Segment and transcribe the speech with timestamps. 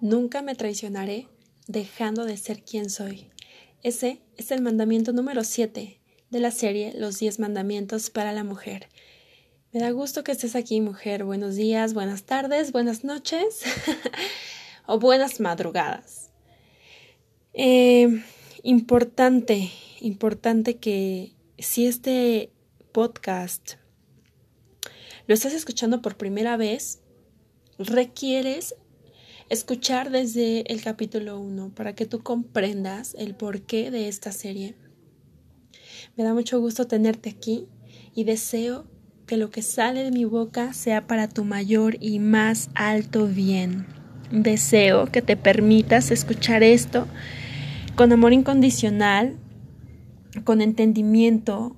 [0.00, 1.26] Nunca me traicionaré
[1.68, 3.30] dejando de ser quien soy.
[3.82, 8.88] Ese es el mandamiento número 7 de la serie Los 10 mandamientos para la mujer.
[9.72, 11.24] Me da gusto que estés aquí, mujer.
[11.24, 13.62] Buenos días, buenas tardes, buenas noches
[14.86, 16.30] o buenas madrugadas.
[17.54, 18.22] Eh,
[18.62, 19.70] importante,
[20.00, 22.52] importante que si este
[22.92, 23.74] podcast
[25.26, 27.00] lo estás escuchando por primera vez,
[27.78, 28.74] requieres
[29.48, 34.74] escuchar desde el capítulo 1 para que tú comprendas el porqué de esta serie.
[36.16, 37.66] Me da mucho gusto tenerte aquí
[38.14, 38.86] y deseo
[39.26, 43.86] que lo que sale de mi boca sea para tu mayor y más alto bien.
[44.30, 47.06] Deseo que te permitas escuchar esto
[47.96, 49.36] con amor incondicional,
[50.44, 51.76] con entendimiento,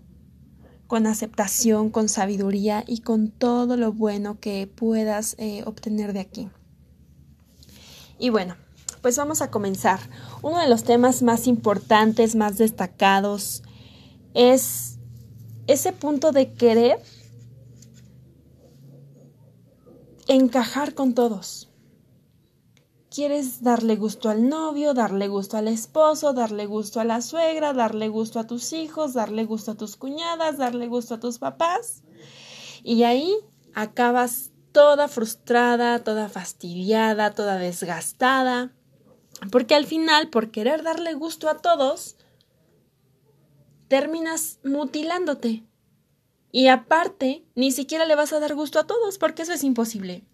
[0.87, 6.49] con aceptación, con sabiduría y con todo lo bueno que puedas eh, obtener de aquí.
[8.19, 8.57] Y bueno,
[9.03, 10.01] pues vamos a comenzar.
[10.43, 13.63] Uno de los temas más importantes, más destacados,
[14.35, 14.99] es
[15.67, 17.01] ese punto de querer
[20.27, 21.71] encajar con todos.
[23.11, 28.09] Quieres darle gusto al novio, darle gusto al esposo, darle gusto a la suegra, darle
[28.09, 32.03] gusto a tus hijos, darle gusto a tus cuñadas, darle gusto a tus papás.
[32.85, 33.35] Y ahí
[33.75, 38.73] acabas toda frustrada, toda fastidiada, toda desgastada,
[39.51, 42.17] porque al final, por querer darle gusto a todos,
[43.89, 45.65] terminas mutilándote.
[46.53, 50.25] Y aparte, ni siquiera le vas a dar gusto a todos, porque eso es imposible.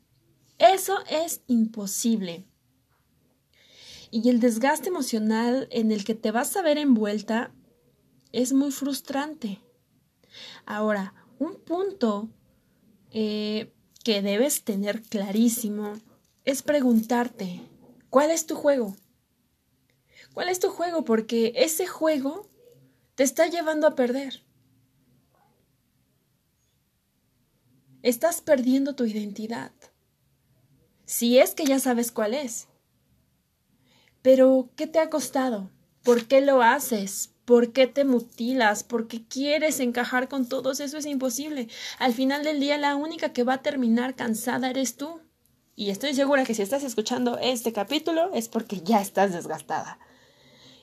[0.59, 2.47] Eso es imposible.
[4.11, 7.55] Y el desgaste emocional en el que te vas a ver envuelta
[8.31, 9.63] es muy frustrante.
[10.67, 12.29] Ahora, un punto
[13.11, 13.73] eh,
[14.05, 15.95] que debes tener clarísimo
[16.45, 17.63] es preguntarte,
[18.11, 18.95] ¿cuál es tu juego?
[20.35, 21.05] ¿Cuál es tu juego?
[21.05, 22.49] Porque ese juego
[23.15, 24.43] te está llevando a perder.
[28.03, 29.73] Estás perdiendo tu identidad.
[31.07, 32.69] Si es que ya sabes cuál es.
[34.21, 35.71] Pero, ¿qué te ha costado?
[36.03, 37.34] ¿Por qué lo haces?
[37.45, 38.85] ¿Por qué te mutilas?
[38.85, 40.81] ¿Por qué quieres encajar con todos?
[40.81, 41.69] Eso es imposible.
[41.99, 45.21] Al final del día la única que va a terminar cansada eres tú.
[45.77, 49.99] Y estoy segura que si estás escuchando este capítulo es porque ya estás desgastada.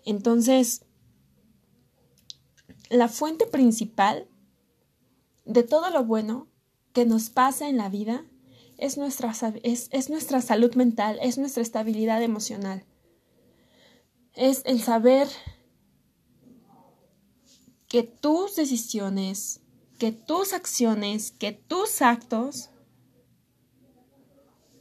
[0.05, 0.85] Entonces,
[2.89, 4.27] la fuente principal
[5.45, 6.47] de todo lo bueno
[6.93, 8.25] que nos pasa en la vida
[8.77, 9.33] es nuestra,
[9.63, 12.83] es, es nuestra salud mental, es nuestra estabilidad emocional.
[14.33, 15.27] Es el saber
[17.91, 19.59] que tus decisiones,
[19.99, 22.69] que tus acciones, que tus actos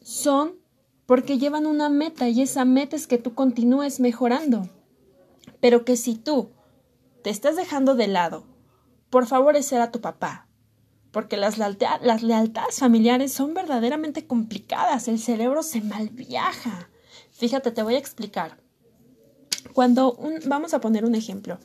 [0.00, 0.60] son
[1.06, 4.69] porque llevan una meta y esa meta es que tú continúes mejorando.
[5.59, 6.53] Pero que si tú
[7.25, 8.44] te estás dejando de lado
[9.10, 10.47] por favorecer a tu papá,
[11.10, 16.88] porque las, las lealtades familiares son verdaderamente complicadas, el cerebro se malviaja.
[17.32, 18.60] Fíjate, te voy a explicar.
[19.72, 21.59] Cuando un, vamos a poner un ejemplo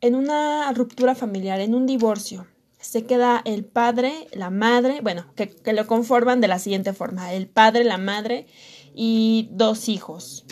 [0.00, 2.46] en una ruptura familiar, en un divorcio,
[2.80, 7.46] se queda el padre, la madre, bueno, que, lo conforman de la siguiente forma, el
[7.46, 8.46] padre, la madre
[8.94, 10.46] y dos hijos.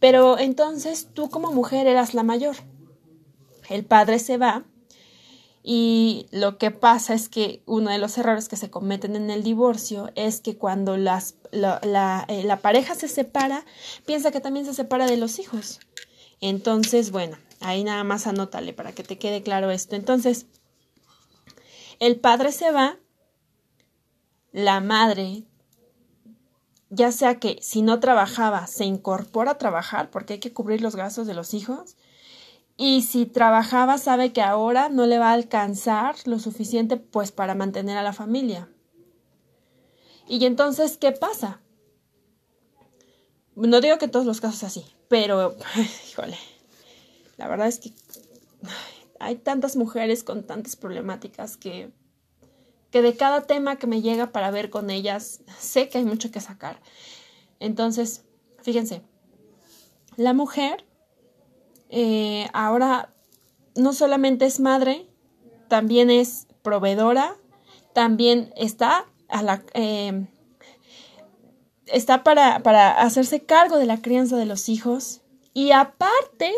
[0.00, 2.56] Pero entonces tú como mujer eras la mayor.
[3.68, 4.64] El padre se va
[5.62, 9.44] y lo que pasa es que uno de los errores que se cometen en el
[9.44, 13.64] divorcio es que cuando las, la, eh, la pareja se separa,
[14.06, 15.78] piensa que también se separa de los hijos.
[16.40, 19.94] Entonces, bueno, Ahí nada más anótale para que te quede claro esto.
[19.94, 20.46] Entonces,
[21.98, 22.96] el padre se va,
[24.52, 25.44] la madre,
[26.88, 30.96] ya sea que si no trabajaba, se incorpora a trabajar porque hay que cubrir los
[30.96, 31.96] gastos de los hijos.
[32.78, 37.54] Y si trabajaba, sabe que ahora no le va a alcanzar lo suficiente pues para
[37.54, 38.70] mantener a la familia.
[40.26, 41.60] Y entonces, ¿qué pasa?
[43.54, 45.54] No digo que en todos los casos así, pero,
[46.10, 46.38] híjole,
[47.40, 47.94] la verdad es que
[49.18, 51.90] hay tantas mujeres con tantas problemáticas que,
[52.90, 56.30] que de cada tema que me llega para ver con ellas, sé que hay mucho
[56.30, 56.82] que sacar.
[57.58, 58.24] Entonces,
[58.62, 59.00] fíjense,
[60.16, 60.84] la mujer
[61.88, 63.14] eh, ahora
[63.74, 65.08] no solamente es madre,
[65.68, 67.38] también es proveedora,
[67.94, 69.62] también está a la...
[69.72, 70.26] Eh,
[71.86, 75.22] está para, para hacerse cargo de la crianza de los hijos
[75.54, 76.54] y aparte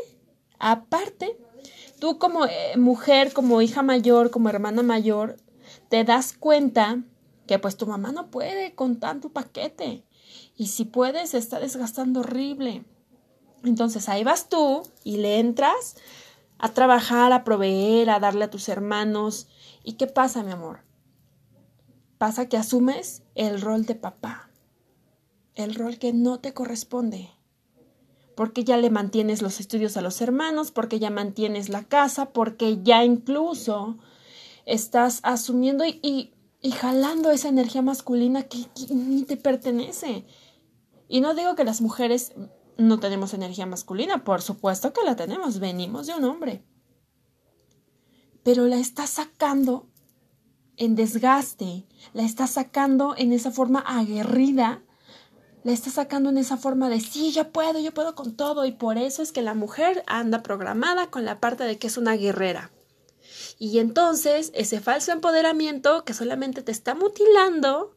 [0.65, 1.37] Aparte,
[1.99, 5.37] tú como eh, mujer, como hija mayor, como hermana mayor,
[5.89, 7.03] te das cuenta
[7.49, 10.05] que pues tu mamá no puede con tanto paquete.
[10.57, 12.85] Y si puedes, se está desgastando horrible.
[13.65, 15.97] Entonces ahí vas tú y le entras
[16.59, 19.49] a trabajar, a proveer, a darle a tus hermanos.
[19.83, 20.85] ¿Y qué pasa, mi amor?
[22.19, 24.49] Pasa que asumes el rol de papá,
[25.57, 27.33] el rol que no te corresponde,
[28.43, 32.83] porque ya le mantienes los estudios a los hermanos, porque ya mantienes la casa, porque
[32.83, 33.99] ya incluso
[34.67, 36.33] estás asumiendo y,
[36.73, 40.27] jalando esa energía masculina que, que ni te pertenece.
[41.07, 42.33] Y no digo que las mujeres
[42.77, 46.65] no tenemos energía masculina, por supuesto que la tenemos, venimos de un hombre.
[48.43, 49.87] Pero la estás sacando
[50.77, 54.83] en desgaste, la estás sacando en esa forma aguerrida,
[55.65, 58.73] la estás sacando en esa forma de sí, yo puedo, yo puedo con todo, y
[58.73, 62.17] por eso es que la mujer anda programada con la parte de que es una
[62.17, 62.71] guerrera.
[63.59, 67.97] Y entonces ese falso empoderamiento que solamente te está mutilando,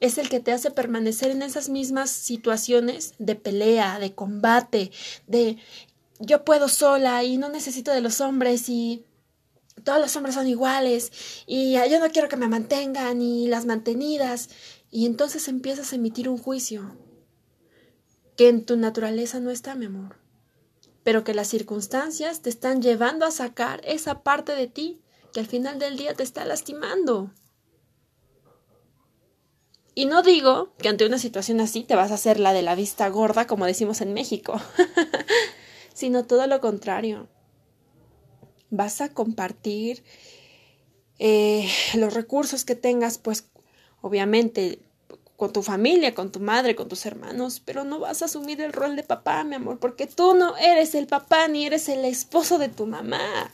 [0.00, 4.90] es el que te hace permanecer en esas mismas situaciones de pelea, de combate,
[5.26, 5.56] de
[6.18, 9.04] yo puedo sola y no necesito de los hombres y
[9.84, 11.12] todos los hombres son iguales
[11.46, 14.48] y yo no quiero que me mantengan y las mantenidas
[14.96, 16.96] y entonces empiezas a emitir un juicio
[18.34, 20.16] que en tu naturaleza no está, mi amor,
[21.02, 25.02] pero que las circunstancias te están llevando a sacar esa parte de ti
[25.34, 27.30] que al final del día te está lastimando.
[29.94, 32.74] Y no digo que ante una situación así te vas a hacer la de la
[32.74, 34.58] vista gorda, como decimos en México,
[35.92, 37.28] sino todo lo contrario.
[38.70, 40.04] Vas a compartir
[41.18, 43.50] eh, los recursos que tengas, pues
[44.00, 44.85] obviamente
[45.36, 48.72] con tu familia, con tu madre, con tus hermanos, pero no vas a asumir el
[48.72, 52.58] rol de papá, mi amor, porque tú no eres el papá ni eres el esposo
[52.58, 53.52] de tu mamá.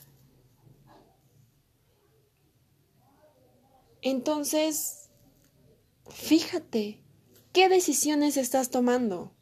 [4.01, 5.03] Entonces,
[6.11, 7.01] Fíjate,
[7.53, 9.33] ¿qué decisiones estás tomando?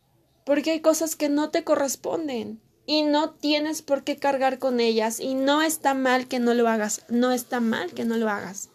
[0.45, 5.21] Porque hay cosas que no te corresponden y no tienes por qué cargar con ellas
[5.21, 8.71] y no está mal que no lo hagas, no está mal que no lo hagas.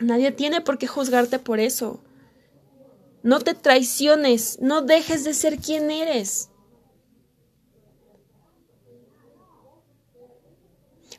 [0.00, 2.00] Nadie tiene por qué juzgarte por eso.
[3.22, 6.48] No te traiciones, no dejes de ser quien eres.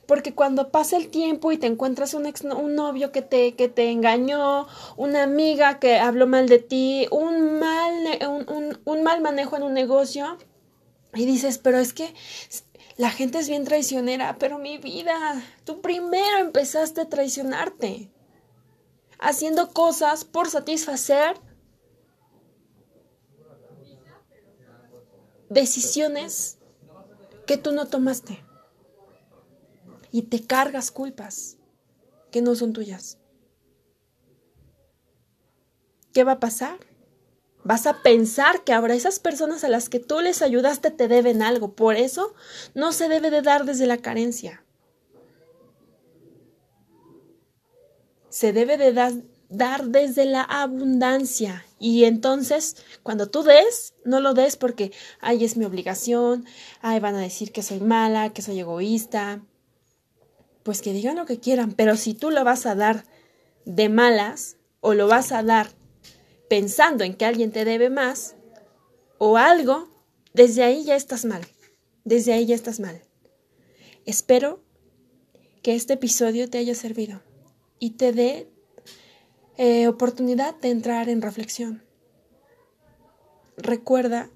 [0.07, 3.69] Porque cuando pasa el tiempo y te encuentras un, ex, un novio que te, que
[3.69, 4.67] te engañó,
[4.97, 7.93] una amiga que habló mal de ti, un mal,
[8.27, 10.37] un, un mal manejo en un negocio,
[11.13, 12.13] y dices, pero es que
[12.97, 18.09] la gente es bien traicionera, pero mi vida, tú primero empezaste a traicionarte,
[19.21, 21.39] haciendo cosas por satisfacer
[25.49, 26.57] decisiones
[27.45, 28.43] que tú no tomaste
[30.11, 31.57] y te cargas culpas
[32.31, 33.17] que no son tuyas.
[36.13, 36.79] ¿Qué va a pasar?
[37.63, 41.41] Vas a pensar que ahora esas personas a las que tú les ayudaste te deben
[41.41, 41.73] algo.
[41.73, 42.33] Por eso
[42.73, 44.63] no se debe de dar desde la carencia.
[48.31, 48.93] Se debe de
[49.49, 51.65] dar desde la abundancia.
[51.77, 56.45] Y entonces, cuando tú des, no lo des porque, ay, es mi obligación,
[56.81, 59.41] ay, van a decir que soy mala, que soy egoísta,
[60.63, 63.03] pues que digan lo que quieran, pero si tú lo vas a dar
[63.65, 65.69] de malas o lo vas a dar
[66.49, 68.35] pensando en que alguien te debe más
[69.17, 69.89] o algo,
[70.33, 71.41] desde ahí ya estás mal,
[72.05, 73.01] desde ahí ya estás mal.
[74.05, 74.63] Espero
[75.61, 77.21] que este episodio te haya servido
[77.81, 78.47] y te dé
[79.57, 81.83] eh, oportunidad de entrar en reflexión.
[83.57, 84.29] Recuerda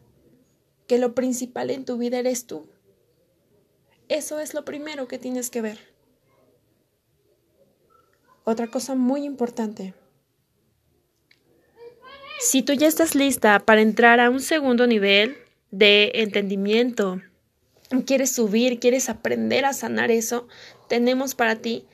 [0.87, 2.67] que lo principal en tu vida eres tú.
[4.09, 5.77] Eso es lo primero que tienes que ver.
[8.43, 9.93] Otra cosa muy importante.
[12.39, 15.37] Si tú ya estás lista para entrar a un segundo nivel
[15.69, 17.21] de entendimiento,
[18.07, 20.47] quieres subir, quieres aprender a sanar eso,
[20.87, 21.85] tenemos para ti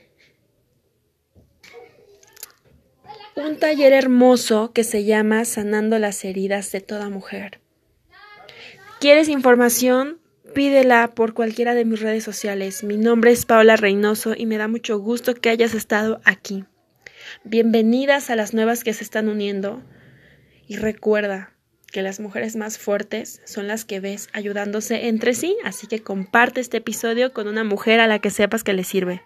[3.45, 7.59] un taller hermoso que se llama Sanando las heridas de toda mujer.
[8.99, 10.19] ¿Quieres información?
[10.53, 12.83] Pídela por cualquiera de mis redes sociales.
[12.83, 16.65] Mi nombre es Paola Reynoso y me da mucho gusto que hayas estado aquí.
[17.43, 19.81] Bienvenidas a las nuevas que se están uniendo
[20.67, 21.53] y recuerda
[21.91, 26.61] que las mujeres más fuertes son las que ves ayudándose entre sí, así que comparte
[26.61, 29.21] este episodio con una mujer a la que sepas que le sirve.